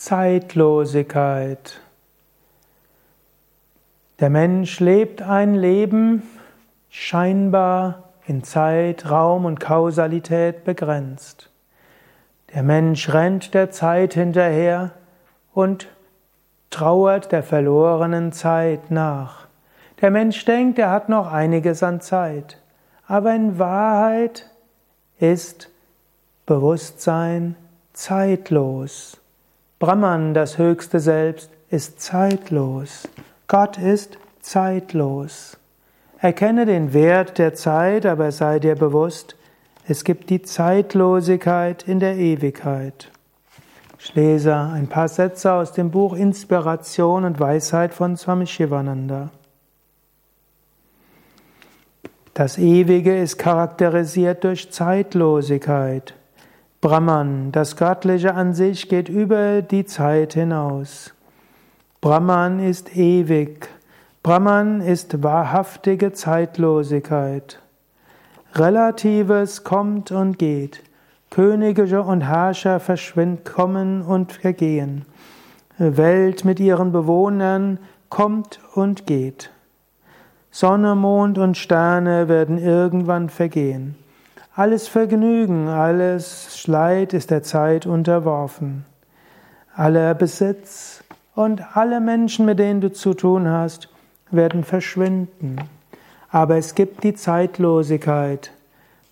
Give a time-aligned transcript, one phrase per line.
[0.00, 1.78] Zeitlosigkeit.
[4.18, 6.22] Der Mensch lebt ein Leben
[6.88, 11.50] scheinbar in Zeit, Raum und Kausalität begrenzt.
[12.54, 14.92] Der Mensch rennt der Zeit hinterher
[15.52, 15.86] und
[16.70, 19.48] trauert der verlorenen Zeit nach.
[20.00, 22.58] Der Mensch denkt, er hat noch einiges an Zeit,
[23.06, 24.48] aber in Wahrheit
[25.18, 25.68] ist
[26.46, 27.54] Bewusstsein
[27.92, 29.19] zeitlos.
[29.80, 33.08] Brahman, das höchste Selbst, ist zeitlos.
[33.48, 35.56] Gott ist zeitlos.
[36.18, 39.36] Erkenne den Wert der Zeit, aber sei dir bewusst,
[39.88, 43.10] es gibt die Zeitlosigkeit in der Ewigkeit.
[43.98, 49.30] Ich lese ein paar Sätze aus dem Buch Inspiration und Weisheit von Swami Shivananda.
[52.34, 56.12] Das Ewige ist charakterisiert durch Zeitlosigkeit.
[56.82, 61.12] Brahman, das Göttliche an sich, geht über die Zeit hinaus.
[62.00, 63.68] Brahman ist ewig.
[64.22, 67.60] Brahman ist wahrhaftige Zeitlosigkeit.
[68.54, 70.82] Relatives kommt und geht.
[71.28, 75.04] Könige und Herrscher verschwinden, kommen und vergehen.
[75.76, 79.50] Welt mit ihren Bewohnern kommt und geht.
[80.50, 83.96] Sonne, Mond und Sterne werden irgendwann vergehen.
[84.56, 88.84] Alles Vergnügen, alles Leid ist der Zeit unterworfen.
[89.76, 91.04] Aller Besitz
[91.36, 93.88] und alle Menschen, mit denen du zu tun hast,
[94.32, 95.56] werden verschwinden.
[96.30, 98.50] Aber es gibt die Zeitlosigkeit.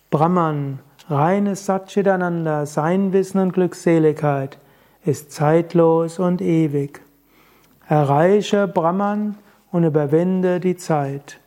[0.09, 4.57] Brahman, reines Satchitananda, sein Wissen und Glückseligkeit,
[5.05, 6.99] ist zeitlos und ewig.
[7.87, 9.37] Erreiche Brahman
[9.71, 11.39] und überwinde die Zeit.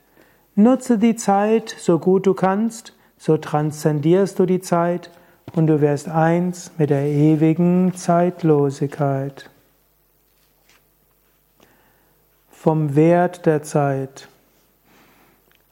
[0.55, 5.09] Nutze die Zeit so gut du kannst, so transzendierst du die Zeit
[5.55, 9.49] und du wirst eins mit der ewigen Zeitlosigkeit.
[12.51, 14.27] Vom Wert der Zeit.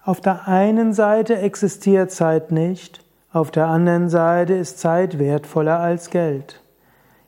[0.04, 3.00] Auf der einen Seite existiert Zeit nicht,
[3.32, 6.60] auf der anderen Seite ist Zeit wertvoller als Geld.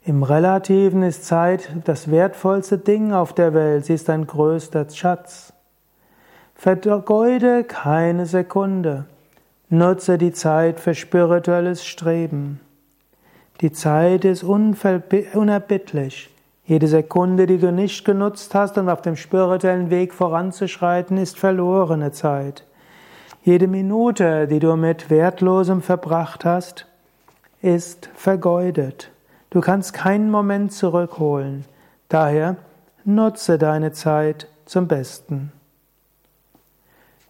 [0.05, 5.53] Im Relativen ist Zeit das wertvollste Ding auf der Welt, sie ist dein größter Schatz.
[6.55, 9.07] Vergeude keine Sekunde.
[9.73, 12.61] Nutze die Zeit für spirituelles Streben.
[13.63, 16.29] Die Zeit ist unerbittlich.
[16.67, 22.13] Jede Sekunde, die du nicht genutzt hast, um auf dem spirituellen Weg voranzuschreiten, ist verlorene
[22.13, 22.67] Zeit.
[23.45, 26.87] Jede Minute, die du mit Wertlosem verbracht hast,
[27.63, 29.11] ist vergeudet.
[29.49, 31.65] Du kannst keinen Moment zurückholen.
[32.11, 32.57] Daher
[33.07, 35.51] nutze deine Zeit zum Besten.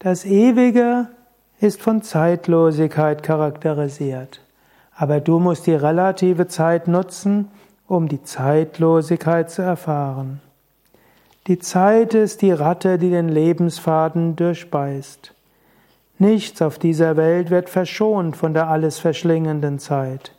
[0.00, 1.06] Das Ewige
[1.62, 4.40] ist von Zeitlosigkeit charakterisiert.
[4.96, 7.48] Aber du musst die relative Zeit nutzen,
[7.86, 10.40] um die Zeitlosigkeit zu erfahren.
[11.46, 15.34] Die Zeit ist die Ratte, die den Lebensfaden durchbeißt.
[16.18, 20.34] Nichts auf dieser Welt wird verschont von der alles verschlingenden Zeit.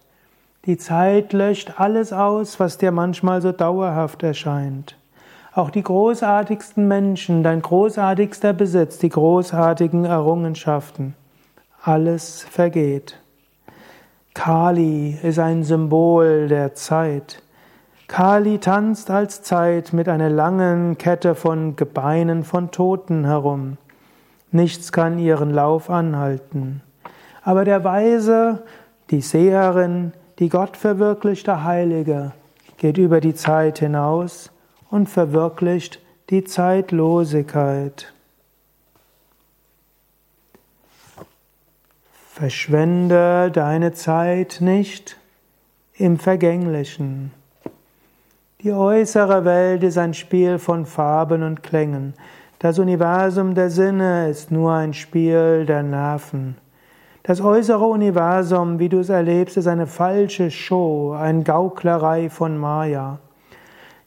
[0.65, 4.97] Die Zeit löscht alles aus, was dir manchmal so dauerhaft erscheint.
[5.55, 11.13] Auch die großartigsten Menschen, dein großartigster Besitz, die großartigen Errungenschaften,
[11.83, 13.19] alles vergeht.
[14.33, 17.43] Kali ist ein Symbol der Zeit.
[18.07, 23.77] Kali tanzt als Zeit mit einer langen Kette von Gebeinen von Toten herum.
[24.51, 26.81] Nichts kann ihren Lauf anhalten.
[27.43, 28.63] Aber der Weise,
[29.11, 32.31] die Seherin, die Gott verwirklichte Heilige,
[32.77, 34.49] geht über die Zeit hinaus
[34.93, 35.99] und verwirklicht
[36.29, 38.13] die Zeitlosigkeit.
[42.29, 45.17] Verschwende deine Zeit nicht
[45.95, 47.31] im Vergänglichen.
[48.61, 52.13] Die äußere Welt ist ein Spiel von Farben und Klängen.
[52.59, 56.55] Das Universum der Sinne ist nur ein Spiel der Nerven.
[57.23, 63.17] Das äußere Universum, wie du es erlebst, ist eine falsche Show, eine Gauklerei von Maya.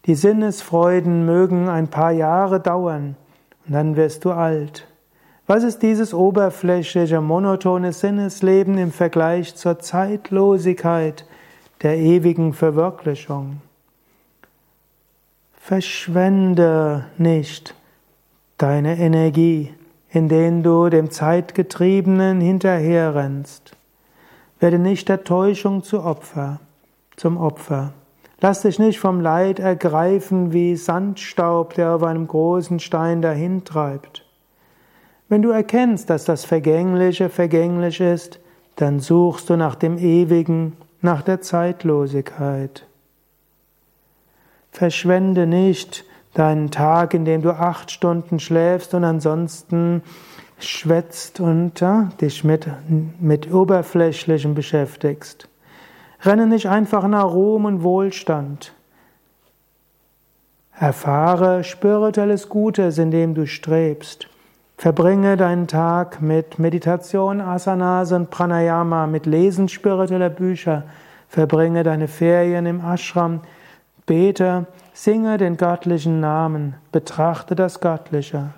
[0.07, 3.17] Die Sinnesfreuden mögen ein paar Jahre dauern
[3.67, 4.87] und dann wirst du alt.
[5.49, 11.25] Was ist dieses oberflächliche, monotone Sinnesleben im Vergleich zur Zeitlosigkeit
[11.83, 13.61] der ewigen Verwirklichung?
[15.53, 17.75] Verschwende nicht
[18.59, 19.75] deine Energie,
[20.11, 23.77] indem du dem Zeitgetriebenen hinterherrennst.
[24.61, 26.61] Werde nicht der Täuschung zu Opfer,
[27.17, 27.93] zum Opfer.
[28.41, 34.27] Lass dich nicht vom Leid ergreifen wie Sandstaub, der auf einem großen Stein dahintreibt.
[35.29, 38.39] Wenn du erkennst, dass das Vergängliche vergänglich ist,
[38.77, 42.87] dann suchst du nach dem Ewigen, nach der Zeitlosigkeit.
[44.71, 46.05] Verschwende nicht
[46.35, 50.03] deinen Tag, in dem du acht Stunden schläfst und ansonsten
[50.59, 52.69] schwätzt und ja, dich mit,
[53.19, 55.49] mit Oberflächlichem beschäftigst.
[56.25, 58.73] Renne nicht einfach nach Ruhm und Wohlstand.
[60.79, 64.29] Erfahre spirituelles Gutes, indem du strebst.
[64.77, 70.83] Verbringe deinen Tag mit Meditation, Asanas und Pranayama, mit Lesen spiritueller Bücher.
[71.29, 73.41] Verbringe deine Ferien im Ashram.
[74.05, 78.51] Bete, singe den göttlichen Namen, betrachte das Göttliche.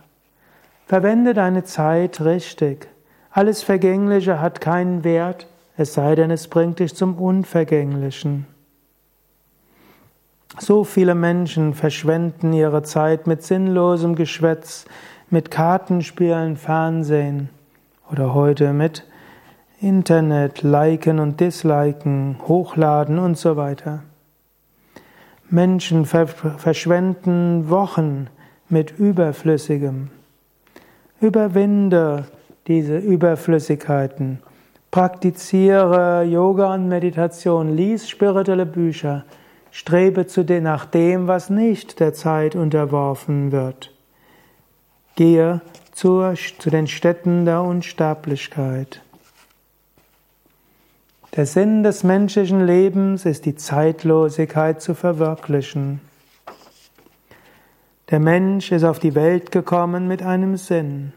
[0.86, 2.88] Verwende deine Zeit richtig.
[3.30, 5.46] Alles Vergängliche hat keinen Wert,
[5.78, 8.46] es sei denn, es bringt dich zum Unvergänglichen.
[10.58, 14.86] So viele Menschen verschwenden ihre Zeit mit sinnlosem Geschwätz,
[15.30, 17.48] mit Kartenspielen, Fernsehen
[18.10, 19.04] oder heute mit
[19.80, 24.02] Internet, liken und disliken, hochladen und so weiter.
[25.48, 28.26] Menschen verschwenden Wochen
[28.68, 30.10] mit Überflüssigem.
[31.20, 32.24] Überwinde
[32.66, 34.40] diese Überflüssigkeiten.
[34.98, 39.24] Praktiziere Yoga und Meditation, lies spirituelle Bücher,
[39.70, 43.94] strebe zu dem, nach dem, was nicht der Zeit unterworfen wird.
[45.14, 45.60] Gehe
[45.92, 49.00] zur, zu den Städten der Unsterblichkeit.
[51.36, 56.00] Der Sinn des menschlichen Lebens ist die Zeitlosigkeit zu verwirklichen.
[58.10, 61.12] Der Mensch ist auf die Welt gekommen mit einem Sinn.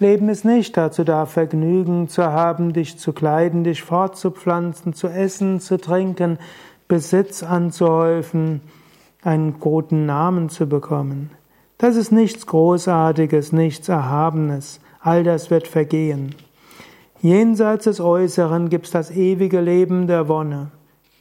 [0.00, 5.58] Leben ist nicht dazu da, Vergnügen zu haben, dich zu kleiden, dich fortzupflanzen, zu essen,
[5.58, 6.38] zu trinken,
[6.86, 8.60] Besitz anzuhäufen,
[9.22, 11.30] einen guten Namen zu bekommen.
[11.78, 14.80] Das ist nichts Großartiges, nichts Erhabenes.
[15.00, 16.34] All das wird vergehen.
[17.20, 20.70] Jenseits des Äußeren gibt's das ewige Leben der Wonne.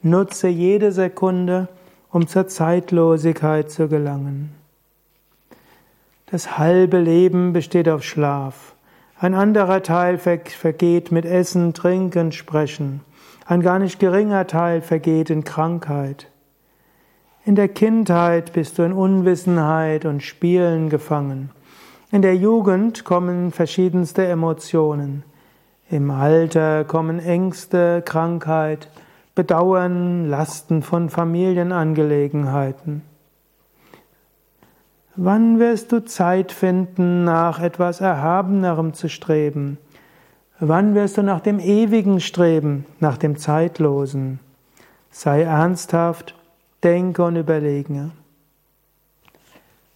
[0.04, 1.68] Nutze jede Sekunde,
[2.12, 4.52] um zur Zeitlosigkeit zu gelangen.
[6.30, 8.76] Das halbe Leben besteht auf Schlaf.
[9.18, 13.00] Ein anderer Teil vergeht mit Essen, Trinken, Sprechen.
[13.46, 16.28] Ein gar nicht geringer Teil vergeht in Krankheit.
[17.46, 21.52] In der Kindheit bist du in Unwissenheit und Spielen gefangen.
[22.12, 25.24] In der Jugend kommen verschiedenste Emotionen.
[25.90, 28.90] Im Alter kommen Ängste, Krankheit,
[29.34, 33.04] Bedauern, Lasten von Familienangelegenheiten.
[35.20, 39.80] Wann wirst du Zeit finden, nach etwas Erhabenerem zu streben?
[40.60, 44.40] Wann wirst du nach dem Ewigen streben, nach dem Zeitlosen?
[45.10, 46.36] Sei ernsthaft
[46.84, 48.12] Denke und überlege.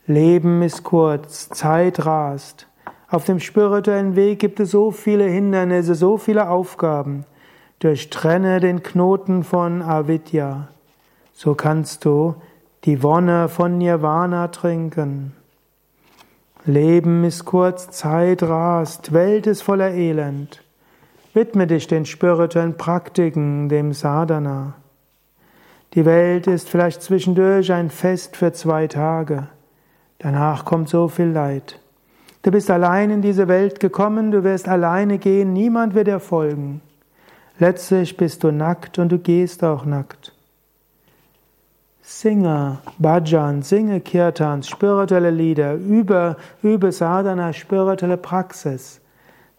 [0.07, 2.65] Leben ist kurz, Zeit rast.
[3.07, 7.25] Auf dem spirituellen Weg gibt es so viele Hindernisse, so viele Aufgaben.
[7.77, 10.69] Durchtrenne den Knoten von Avidya.
[11.31, 12.33] So kannst du
[12.85, 15.33] die Wonne von Nirvana trinken.
[16.65, 20.63] Leben ist kurz, Zeit rast, Welt ist voller Elend.
[21.35, 24.73] Widme dich den spirituellen Praktiken, dem Sadhana.
[25.93, 29.47] Die Welt ist vielleicht zwischendurch ein Fest für zwei Tage.
[30.17, 31.79] Danach kommt so viel Leid.
[32.41, 36.81] Du bist allein in diese Welt gekommen, du wirst alleine gehen, niemand wird dir folgen.
[37.59, 40.33] Letztlich bist du nackt und du gehst auch nackt.
[42.13, 48.99] Singe Bhajan, singe Kirtans, spirituelle Lieder, übe, übe Sadhana, spirituelle Praxis.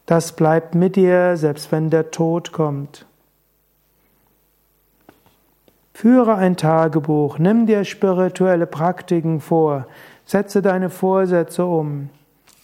[0.04, 3.06] Das bleibt mit dir, selbst wenn der Tod kommt.
[5.94, 9.86] Führe ein Tagebuch, nimm dir spirituelle Praktiken vor,
[10.26, 12.10] setze deine Vorsätze um.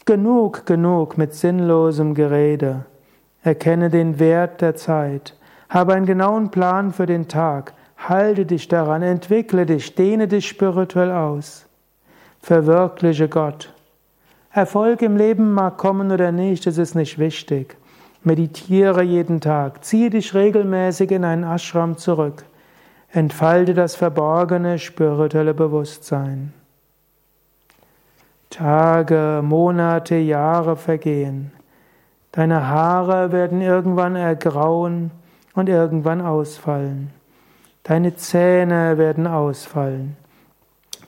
[0.04, 2.84] Genug, genug mit sinnlosem Gerede.
[3.42, 5.34] Erkenne den Wert der Zeit.
[5.70, 7.72] Habe einen genauen Plan für den Tag.
[7.98, 11.66] Halte dich daran, entwickle dich, dehne dich spirituell aus.
[12.40, 13.72] Verwirkliche Gott.
[14.50, 17.76] Erfolg im Leben mag kommen oder nicht, es ist nicht wichtig.
[18.22, 22.44] Meditiere jeden Tag, ziehe dich regelmäßig in einen Ashram zurück.
[23.10, 26.52] Entfalte das verborgene spirituelle Bewusstsein.
[28.50, 31.52] Tage, Monate, Jahre vergehen.
[32.32, 35.10] Deine Haare werden irgendwann ergrauen
[35.54, 37.17] und irgendwann ausfallen.
[37.88, 40.18] Deine Zähne werden ausfallen.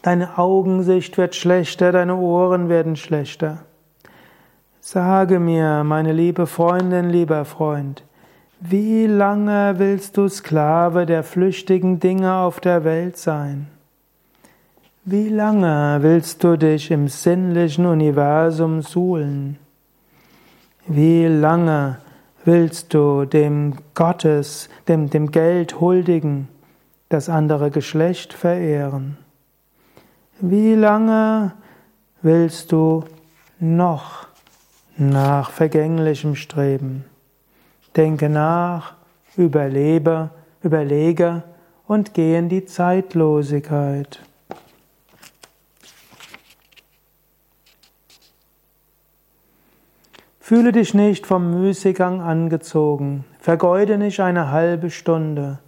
[0.01, 3.59] Deine Augensicht wird schlechter, deine Ohren werden schlechter.
[4.81, 8.03] Sage mir, meine liebe Freundin, lieber Freund,
[8.61, 13.67] wie lange willst du Sklave der flüchtigen Dinge auf der Welt sein?
[15.05, 19.59] Wie lange willst du dich im sinnlichen Universum suhlen?
[20.87, 21.99] Wie lange
[22.47, 26.49] willst du dem Gottes, dem, dem Geld huldigen,
[27.11, 29.19] das andere Geschlecht verehren?
[30.41, 31.53] Wie lange
[32.23, 33.05] willst du
[33.59, 34.27] noch
[34.97, 37.05] nach Vergänglichem streben?
[37.97, 38.95] Denke nach,
[39.37, 40.31] überlebe,
[40.63, 41.43] überlege
[41.87, 44.21] und geh in die Zeitlosigkeit.
[50.39, 53.25] Fühle dich nicht vom Müßiggang angezogen.
[53.41, 55.59] Vergeude nicht eine halbe Stunde.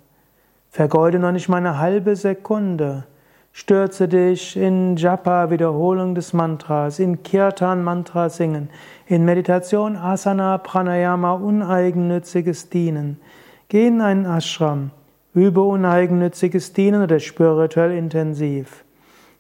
[0.73, 3.05] Vergeude noch nicht mal eine halbe Sekunde.
[3.53, 8.71] Stürze dich in Japa, Wiederholung des Mantras, in Kirtan, Mantra singen,
[9.07, 13.21] in Meditation, Asana, Pranayama, uneigennütziges Dienen.
[13.69, 14.93] Geh in einen Ashram,
[15.35, 18.83] übe uneigennütziges Dienen oder spirituell intensiv.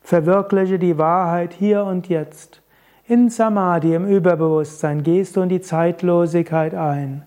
[0.02, 2.60] Verwirkliche die Wahrheit hier und jetzt.
[3.08, 7.22] In Samadhi, im Überbewusstsein, gehst du in die Zeitlosigkeit ein.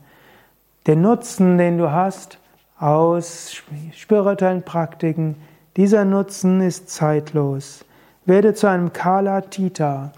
[0.86, 2.38] Den Nutzen, den du hast
[2.78, 3.62] aus
[3.94, 5.36] spirituellen Praktiken,
[5.78, 7.86] dieser Nutzen ist zeitlos.
[8.26, 10.12] Werde zu einem Kala Tita,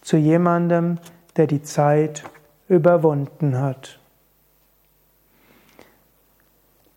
[0.00, 0.98] zu jemandem,
[1.36, 2.24] der die Zeit
[2.68, 3.98] überwunden hat.